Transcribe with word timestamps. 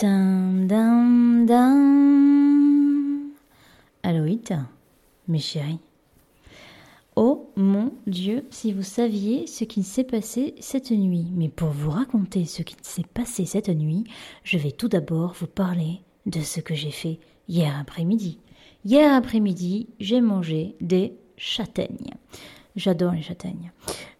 Dum, 0.00 0.66
dum, 0.66 1.44
dum. 1.44 3.32
Aloïd, 4.02 4.58
mes 5.28 5.38
chéris. 5.38 5.80
Oh 7.14 7.50
mon 7.56 7.92
Dieu, 8.06 8.46
si 8.50 8.72
vous 8.72 8.82
saviez 8.82 9.46
ce 9.46 9.64
qui 9.64 9.82
s'est 9.82 10.04
passé 10.04 10.54
cette 10.60 10.92
nuit. 10.92 11.26
Mais 11.34 11.50
pour 11.50 11.68
vous 11.68 11.90
raconter 11.90 12.46
ce 12.46 12.62
qui 12.62 12.74
s'est 12.80 13.04
passé 13.12 13.44
cette 13.44 13.68
nuit, 13.68 14.04
je 14.44 14.56
vais 14.56 14.72
tout 14.72 14.88
d'abord 14.88 15.34
vous 15.38 15.46
parler 15.46 16.00
de 16.24 16.40
ce 16.40 16.60
que 16.60 16.74
j'ai 16.74 16.90
fait 16.90 17.18
hier 17.46 17.78
après-midi. 17.78 18.38
Hier 18.86 19.12
après-midi, 19.12 19.88
j'ai 20.00 20.22
mangé 20.22 20.74
des 20.80 21.12
châtaignes. 21.36 22.14
J'adore 22.74 23.12
les 23.12 23.22
châtaignes. 23.22 23.70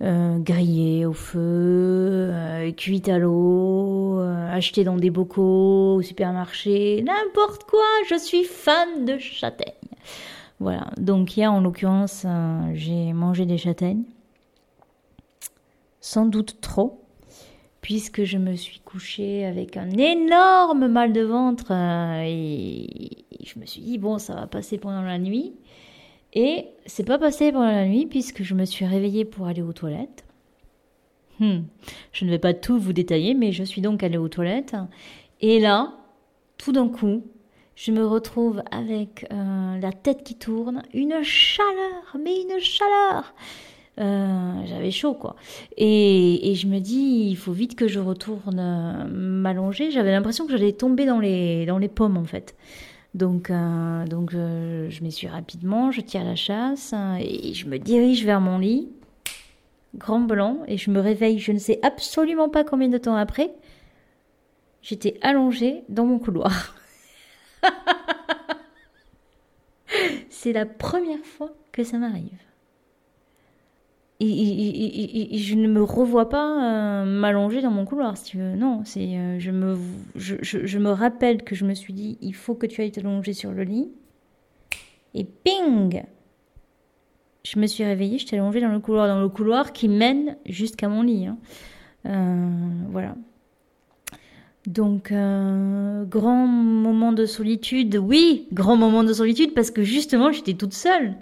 Euh, 0.00 0.38
grillées 0.38 1.04
au 1.04 1.12
feu, 1.12 1.40
euh, 1.40 2.72
cuites 2.72 3.08
à 3.08 3.18
l'eau, 3.18 4.20
euh, 4.20 4.50
achetées 4.50 4.84
dans 4.84 4.96
des 4.96 5.10
bocaux 5.10 5.96
au 5.96 6.02
supermarché, 6.02 7.02
n'importe 7.02 7.64
quoi, 7.64 7.84
je 8.08 8.16
suis 8.16 8.44
fan 8.44 9.04
de 9.04 9.18
châtaignes. 9.18 9.74
Voilà, 10.60 10.90
donc 10.98 11.36
hier 11.36 11.52
en 11.52 11.60
l'occurrence, 11.60 12.26
j'ai 12.74 13.12
mangé 13.12 13.44
des 13.44 13.58
châtaignes. 13.58 14.04
Sans 16.00 16.26
doute 16.26 16.60
trop, 16.60 17.04
puisque 17.80 18.24
je 18.24 18.38
me 18.38 18.54
suis 18.54 18.80
couchée 18.80 19.44
avec 19.44 19.76
un 19.76 19.90
énorme 19.90 20.86
mal 20.86 21.12
de 21.12 21.22
ventre 21.22 21.72
et 21.72 23.26
je 23.44 23.58
me 23.58 23.66
suis 23.66 23.82
dit, 23.82 23.98
bon, 23.98 24.18
ça 24.18 24.34
va 24.34 24.46
passer 24.46 24.78
pendant 24.78 25.02
la 25.02 25.18
nuit. 25.18 25.54
Et 26.34 26.66
c'est 26.86 27.04
pas 27.04 27.18
passé 27.18 27.52
pendant 27.52 27.66
la 27.66 27.86
nuit 27.86 28.06
puisque 28.06 28.42
je 28.42 28.54
me 28.54 28.64
suis 28.64 28.84
réveillée 28.84 29.24
pour 29.24 29.46
aller 29.46 29.62
aux 29.62 29.72
toilettes. 29.72 30.24
Hmm. 31.40 31.60
Je 32.12 32.24
ne 32.24 32.30
vais 32.30 32.38
pas 32.38 32.54
tout 32.54 32.78
vous 32.78 32.92
détailler, 32.92 33.34
mais 33.34 33.52
je 33.52 33.62
suis 33.62 33.80
donc 33.80 34.02
allée 34.02 34.18
aux 34.18 34.28
toilettes. 34.28 34.76
Et 35.40 35.60
là, 35.60 35.94
tout 36.58 36.72
d'un 36.72 36.88
coup, 36.88 37.22
je 37.76 37.92
me 37.92 38.04
retrouve 38.04 38.62
avec 38.72 39.24
euh, 39.32 39.78
la 39.78 39.92
tête 39.92 40.24
qui 40.24 40.34
tourne, 40.34 40.82
une 40.92 41.22
chaleur, 41.22 42.16
mais 42.20 42.42
une 42.42 42.58
chaleur. 42.58 43.34
Euh, 44.00 44.52
J'avais 44.66 44.90
chaud, 44.90 45.14
quoi. 45.14 45.36
Et, 45.76 46.50
et, 46.50 46.54
je 46.54 46.66
me 46.66 46.80
dis, 46.80 47.28
il 47.30 47.36
faut 47.36 47.52
vite 47.52 47.76
que 47.76 47.88
je 47.88 48.00
retourne 48.00 48.58
euh, 48.58 49.04
m'allonger. 49.08 49.90
J'avais 49.90 50.12
l'impression 50.12 50.44
que 50.46 50.52
j'allais 50.52 50.72
tomber 50.72 51.06
dans 51.06 51.20
les, 51.20 51.66
dans 51.66 51.78
les 51.78 51.88
pommes, 51.88 52.16
en 52.16 52.24
fait. 52.24 52.56
Donc, 53.14 53.50
euh, 53.50 54.06
donc 54.06 54.34
euh, 54.34 54.90
je 54.90 55.02
m'essuie 55.02 55.28
rapidement, 55.28 55.90
je 55.90 56.00
tire 56.00 56.24
la 56.24 56.36
chasse 56.36 56.92
hein, 56.92 57.18
et 57.20 57.54
je 57.54 57.66
me 57.66 57.78
dirige 57.78 58.24
vers 58.24 58.40
mon 58.40 58.58
lit, 58.58 58.88
grand 59.96 60.20
blanc, 60.20 60.58
et 60.68 60.76
je 60.76 60.90
me 60.90 61.00
réveille, 61.00 61.38
je 61.38 61.52
ne 61.52 61.58
sais 61.58 61.80
absolument 61.82 62.48
pas 62.48 62.64
combien 62.64 62.88
de 62.88 62.98
temps 62.98 63.16
après. 63.16 63.50
J'étais 64.82 65.18
allongée 65.22 65.82
dans 65.88 66.04
mon 66.04 66.18
couloir. 66.18 66.76
C'est 70.30 70.52
la 70.52 70.66
première 70.66 71.24
fois 71.24 71.52
que 71.72 71.82
ça 71.82 71.98
m'arrive. 71.98 72.38
Et, 74.20 75.38
je 75.38 75.54
ne 75.54 75.68
me 75.68 75.82
revois 75.82 76.28
pas 76.28 77.02
euh, 77.02 77.04
m'allonger 77.04 77.62
dans 77.62 77.70
mon 77.70 77.84
couloir, 77.84 78.16
si 78.16 78.24
tu 78.24 78.38
veux. 78.38 78.56
Non, 78.56 78.82
c'est, 78.84 79.16
euh, 79.16 79.38
je, 79.38 79.52
me, 79.52 79.76
je, 80.16 80.78
me 80.78 80.90
rappelle 80.90 81.44
que 81.44 81.54
je 81.54 81.64
me 81.64 81.74
suis 81.74 81.92
dit, 81.92 82.18
il 82.20 82.34
faut 82.34 82.54
que 82.54 82.66
tu 82.66 82.80
ailles 82.80 82.90
t'allonger 82.90 83.32
sur 83.32 83.52
le 83.52 83.62
lit. 83.62 83.88
Et 85.14 85.24
ping 85.24 86.02
Je 87.44 87.60
me 87.60 87.66
suis 87.66 87.84
réveillée, 87.84 88.18
je 88.18 88.26
t'ai 88.26 88.36
allongée 88.36 88.60
dans 88.60 88.72
le 88.72 88.80
couloir, 88.80 89.06
dans 89.06 89.20
le 89.20 89.28
couloir 89.28 89.72
qui 89.72 89.88
mène 89.88 90.36
jusqu'à 90.46 90.88
mon 90.88 91.02
lit. 91.02 91.26
Hein. 91.26 91.38
Euh, 92.06 92.48
voilà. 92.90 93.14
Donc, 94.66 95.12
grand 95.12 96.46
moment 96.46 97.12
de 97.12 97.24
solitude. 97.24 97.96
Oui, 97.96 98.48
grand 98.52 98.76
moment 98.76 99.04
de 99.04 99.12
solitude 99.12 99.54
parce 99.54 99.70
que 99.70 99.82
justement, 99.82 100.32
j'étais 100.32 100.54
toute 100.54 100.74
seule 100.74 101.14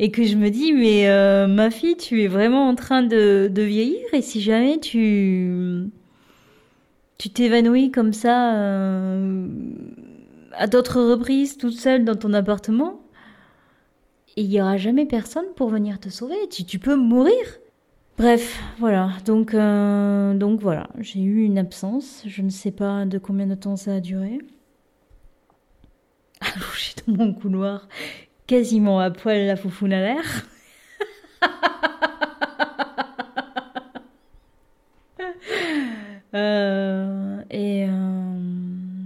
et 0.00 0.10
que 0.10 0.24
je 0.24 0.34
me 0.34 0.50
dis 0.50 0.72
mais 0.72 1.08
euh, 1.08 1.46
ma 1.46 1.70
fille 1.70 1.96
tu 1.96 2.24
es 2.24 2.26
vraiment 2.26 2.68
en 2.68 2.74
train 2.74 3.02
de, 3.02 3.48
vieillir 3.54 4.02
et 4.12 4.22
si 4.22 4.40
jamais 4.40 4.80
tu 4.80 5.90
tu 7.18 7.30
t'évanouis 7.30 7.92
comme 7.92 8.12
ça 8.12 8.56
euh, 8.56 9.46
à 10.54 10.66
d'autres 10.66 11.00
reprises 11.02 11.56
toute 11.56 11.78
seule 11.78 12.04
dans 12.04 12.16
ton 12.16 12.32
appartement 12.32 13.00
il 14.36 14.46
y 14.46 14.60
aura 14.60 14.76
jamais 14.76 15.06
personne 15.06 15.46
pour 15.56 15.68
venir 15.68 16.00
te 16.00 16.08
sauver. 16.08 16.36
Tu, 16.50 16.64
tu 16.64 16.78
peux 16.78 16.96
mourir. 16.96 17.34
Bref 18.16 18.62
voilà. 18.78 19.10
Donc 19.24 19.54
euh, 19.54 20.34
donc 20.34 20.60
voilà. 20.60 20.88
J'ai 20.98 21.20
eu 21.20 21.42
une 21.42 21.58
absence. 21.58 22.22
Je 22.26 22.42
ne 22.42 22.50
sais 22.50 22.70
pas 22.70 23.04
de 23.06 23.18
combien 23.18 23.46
de 23.46 23.54
temps 23.54 23.76
ça 23.76 23.94
a 23.94 24.00
duré. 24.00 24.38
Allongée 26.40 26.94
dans 27.06 27.24
mon 27.24 27.34
couloir 27.34 27.88
quasiment 28.50 28.98
à 28.98 29.12
poil 29.12 29.46
la 29.46 29.54
foufoune 29.54 29.92
à 29.92 30.00
l'air. 30.00 30.24
euh, 36.34 37.44
et, 37.48 37.86
euh, 37.88 39.04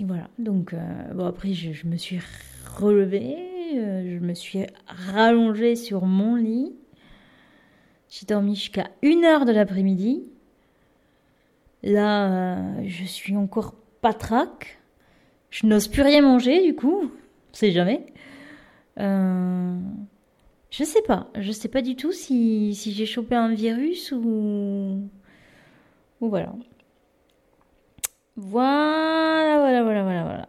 et, 0.00 0.04
voilà. 0.04 0.28
Donc, 0.40 0.74
euh, 0.74 1.14
bon, 1.14 1.26
après, 1.26 1.52
je, 1.52 1.70
je, 1.70 1.86
me 1.86 1.96
suis 1.96 2.18
relevée, 2.74 3.36
je 3.72 4.18
me 4.18 4.34
suis 4.34 4.66
rallongée 4.88 5.76
sur 5.76 6.06
mon 6.06 6.34
lit. 6.34 6.74
J'ai 8.08 8.26
dormi 8.26 8.56
jusqu'à 8.56 8.90
1h 9.04 9.46
de 9.46 9.52
l'après-midi. 9.52 10.24
Là, 11.84 12.82
je 12.82 13.04
suis 13.04 13.36
encore 13.36 13.76
patraque. 14.00 14.79
Je 15.50 15.66
n'ose 15.66 15.88
plus 15.88 16.02
rien 16.02 16.22
manger, 16.22 16.62
du 16.64 16.74
coup. 16.74 17.10
On 17.10 17.54
sait 17.54 17.72
jamais. 17.72 18.06
Euh, 18.98 19.76
je 20.70 20.84
sais 20.84 21.02
pas. 21.02 21.28
Je 21.38 21.52
sais 21.52 21.68
pas 21.68 21.82
du 21.82 21.96
tout 21.96 22.12
si, 22.12 22.74
si 22.74 22.92
j'ai 22.92 23.06
chopé 23.06 23.34
un 23.34 23.52
virus 23.54 24.12
ou. 24.12 25.08
Ou 26.20 26.28
voilà. 26.28 26.52
Voilà, 28.36 29.58
voilà, 29.58 29.82
voilà, 29.82 30.02
voilà, 30.02 30.22
voilà. 30.22 30.48